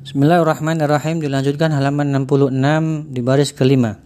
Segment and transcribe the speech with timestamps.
[0.00, 4.00] Bismillahirrahmanirrahim dilanjutkan halaman 66 di baris kelima.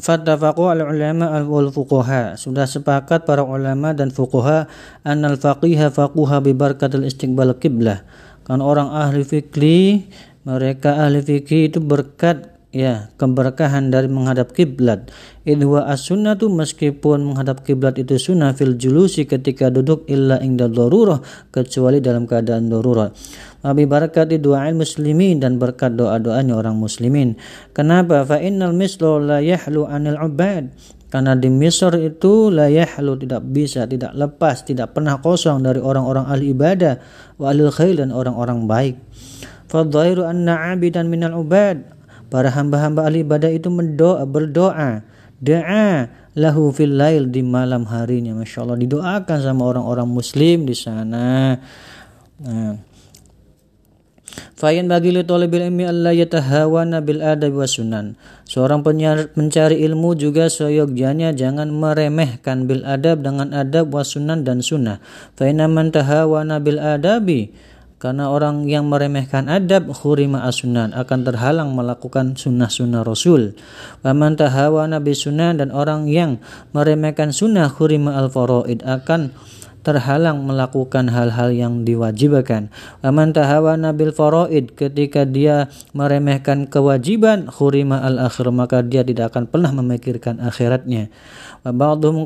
[0.00, 2.40] Fattafaqu al-ulama wal fuqaha.
[2.40, 4.72] Sudah sepakat para ulama dan fuqaha
[5.04, 8.08] annal faqiha faquha bi barakatil istiqbal qiblah.
[8.48, 10.08] Kan orang ahli fikih,
[10.48, 15.14] mereka ahli fikih itu berkat ya keberkahan dari menghadap kiblat
[15.46, 21.22] idwa as-sunnatu meskipun menghadap kiblat itu sunnah fil julusi ketika duduk illa ingda darurah
[21.54, 23.14] kecuali dalam keadaan darurat
[23.64, 27.40] Abi barakati doa muslimin dan berkat doa-doanya orang muslimin.
[27.72, 28.20] Kenapa?
[28.28, 30.68] Fa innal mislu la yahlu anil ubad.
[31.08, 36.28] Karena di Misr itu la yahlu tidak bisa, tidak lepas, tidak pernah kosong dari orang-orang
[36.28, 37.00] ahli ibadah
[37.40, 39.00] wa ahli khair dan orang-orang baik.
[39.72, 41.93] Fadhairu anna abidan minal ubad
[42.28, 45.04] para hamba-hamba ahli ibadah itu mendoa, berdoa
[45.44, 51.58] doa lahu fil lail di malam harinya Masya Allah didoakan sama orang-orang muslim di sana
[52.40, 52.74] nah.
[54.54, 58.18] Fayan bagi li talibil ilmi alla yatahawana bil adab wa sunan.
[58.50, 64.98] Seorang pencari ilmu juga seyogyanya jangan meremehkan bil adab dengan adab wa sunan dan sunnah.
[65.38, 67.54] Fa man tahawana bil adabi
[68.02, 73.56] karena orang yang meremehkan adab khurima asunan akan terhalang melakukan sunnah-sunnah Rasul.
[74.04, 76.42] Waman tahawa nabi sunnah dan orang yang
[76.76, 79.32] meremehkan sunnah khurima al faraid akan
[79.84, 82.72] terhalang melakukan hal-hal yang diwajibkan.
[83.04, 89.44] Waman tahawa nabil faraid ketika dia meremehkan kewajiban khurima al akhir maka dia tidak akan
[89.48, 91.12] pernah memikirkan akhiratnya.
[91.62, 92.24] Wa ba'dhum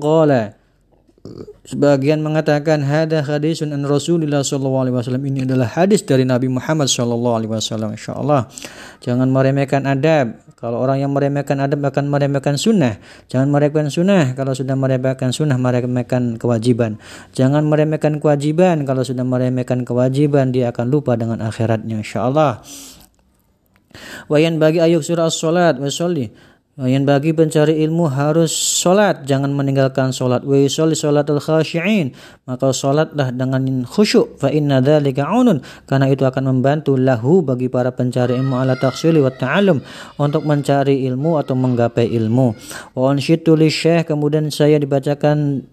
[1.68, 8.48] Sebagian mengatakan hadis hadisun an Rasulullah sallallahu ini adalah hadis dari Nabi Muhammad wasallam insyaallah.
[9.04, 10.40] Jangan meremehkan adab.
[10.56, 12.96] Kalau orang yang meremehkan adab akan meremehkan sunnah.
[13.28, 14.32] Jangan meremehkan sunnah.
[14.32, 16.96] Kalau sudah meremehkan sunnah meremehkan kewajiban.
[17.36, 18.88] Jangan meremehkan kewajiban.
[18.88, 22.64] Kalau sudah meremehkan kewajiban dia akan lupa dengan akhiratnya insyaallah.
[24.32, 25.88] Wayan bagi ayuk surah as-salat wa
[26.86, 30.46] yang bagi pencari ilmu harus solat, jangan meninggalkan solat.
[30.46, 32.14] Wa yusalli salatul khashi'in.
[32.46, 34.38] Maka solatlah dengan khusyuk.
[34.38, 35.58] Fa inna dzalika unun.
[35.90, 39.82] Karena itu akan membantu lahu bagi para pencari ilmu ala taksili wa ta'alum.
[40.22, 42.54] Untuk mencari ilmu atau menggapai ilmu.
[42.94, 44.14] Wa ansyitu li syekh.
[44.14, 45.66] Kemudian saya dibacakan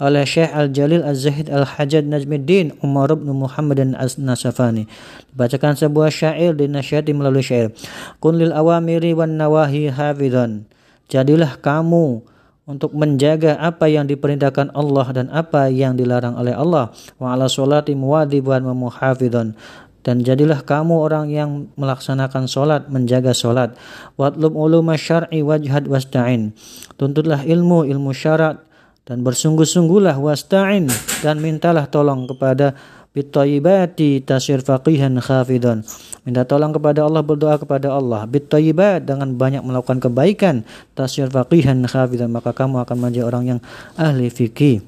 [0.00, 4.88] oleh Syekh Al-Jalil Az-Zahid Al-Hajjaj Najmuddin Umar bin Muhammad dan As-Nasafani.
[5.30, 7.70] Dibacakan sebuah syair dinasyati melalui syair.
[8.18, 10.64] Kun lil awamiri wan nawahi hafidhan.
[11.12, 12.24] Jadilah kamu
[12.64, 16.96] untuk menjaga apa yang diperintahkan Allah dan apa yang dilarang oleh Allah.
[17.20, 19.52] Wa ala sholati muwadiban wa muhafidhan
[20.00, 23.76] dan jadilah kamu orang yang melaksanakan solat, menjaga solat.
[24.16, 26.56] Watlub uluma syar'i wajhad wasta'in.
[26.96, 28.64] Tuntutlah ilmu, ilmu syarat,
[29.10, 30.86] dan bersungguh-sungguhlah wasta'in
[31.26, 32.78] dan mintalah tolong kepada
[33.10, 35.82] bitayyibati tasir faqihan khafidun
[36.22, 38.22] minta tolong kepada Allah berdoa kepada Allah.
[38.28, 40.62] Bitayyibat dengan banyak melakukan kebaikan
[40.94, 43.60] tasir faqihan khafidun maka kamu akan menjadi orang yang
[43.98, 44.84] ahli fikih.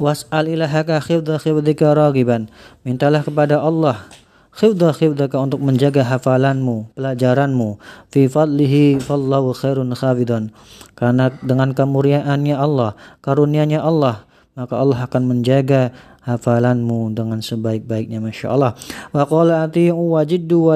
[0.00, 2.48] Was'al ilahaka khifdha khifdhika ragiban.
[2.80, 4.08] Mintalah kepada Allah
[4.56, 7.76] khifdha khifdhaka untuk menjaga hafalanmu, pelajaranmu.
[8.08, 10.50] Fi fadlihi fallahu khairun khafidan.
[10.96, 14.24] Karena dengan kemuliaannya Allah, karunianya Allah,
[14.56, 15.92] maka Allah akan menjaga
[16.26, 18.74] hafalanmu dengan sebaik-baiknya Masya Allah.
[19.14, 19.30] Wa
[19.62, 20.74] ati'u wajiddu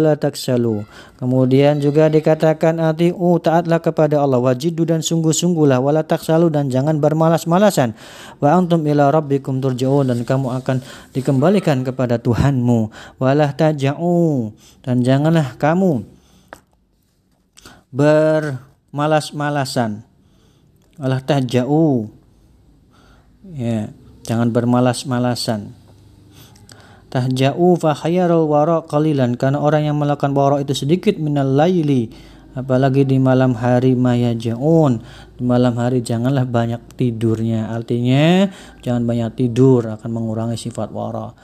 [1.18, 4.38] kemudian juga dikatakan ati'u taatlah kepada Allah.
[4.38, 7.98] Wajiddu dan sungguh-sungguhlah wa la taksalu dan jangan bermalas-malasan.
[8.38, 10.78] Wa antum ila rabbikum turja'un dan kamu akan
[11.10, 12.94] dikembalikan kepada Tuhanmu.
[13.18, 14.54] Wa la taja'u
[14.86, 16.06] dan janganlah kamu
[17.90, 20.06] bermalas-malasan.
[21.02, 22.06] Allah taja'u.
[23.50, 23.90] Ya
[24.24, 25.76] Jangan bermalas-malasan.
[27.10, 27.92] Tahja'u fa
[28.46, 29.34] wara qalilan.
[29.34, 31.58] Karena orang yang melakukan wara itu sedikit minal
[32.50, 34.98] apalagi di malam hari mayajaun
[35.38, 37.70] di malam hari janganlah banyak tidurnya.
[37.70, 38.50] Artinya
[38.82, 41.34] jangan banyak tidur akan mengurangi sifat wara.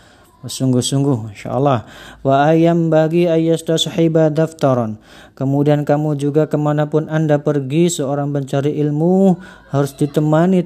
[0.46, 1.90] Sungguh-sungguh insyaallah
[2.22, 4.94] wa ayam bagi ayasta sahiba daftaran.
[5.34, 9.34] Kemudian kamu juga ke mana pun anda pergi seorang pencari ilmu
[9.74, 10.62] harus ditemani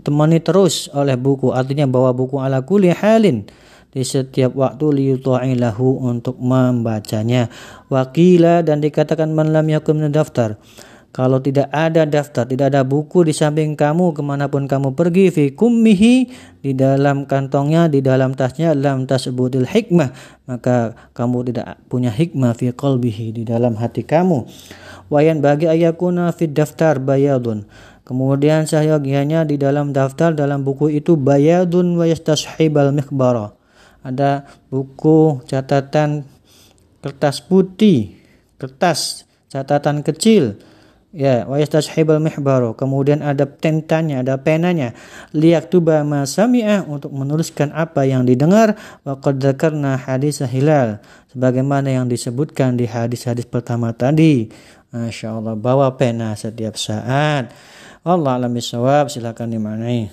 [0.00, 3.46] temani terus oleh buku artinya bawa buku ala kulli halin
[3.90, 7.50] di setiap waktu liyuta'ilahu untuk membacanya
[7.90, 10.54] wakila dan dikatakan man lam yakum daftar
[11.10, 15.34] kalau tidak ada daftar, tidak ada buku di samping kamu ke mana pun kamu pergi,
[15.34, 16.14] fi kummihi
[16.62, 20.14] di dalam kantongnya, di dalam tasnya, dalam tas sebudil hikmah,
[20.46, 24.46] maka kamu tidak punya hikmah fi qalbihi di dalam hati kamu.
[25.10, 27.66] Wayan bagi ayakuna fi daftar bayadun.
[28.10, 33.54] Kemudian sahyogianya di dalam daftar dalam buku itu bayadun wa yastashibal mikhbara.
[34.02, 36.26] ada buku catatan
[36.98, 38.18] kertas putih,
[38.58, 40.58] kertas catatan kecil.
[41.10, 42.78] Ya, wa yastashhibul mihbaru.
[42.78, 44.94] Kemudian ada tentanya, ada penanya.
[45.34, 51.02] Liyaktuba ma sami'a untuk menuliskan apa yang didengar wa qad dzakarna hadis hilal
[51.34, 54.54] sebagaimana yang disebutkan di hadis-hadis pertama tadi.
[54.94, 57.50] Masya Allah bawa pena setiap saat.
[58.00, 60.08] Allah alam bisawab silakan dimanai.